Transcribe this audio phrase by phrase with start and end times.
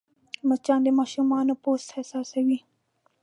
[0.47, 2.59] مچان د ماشومانو پوست حساسوې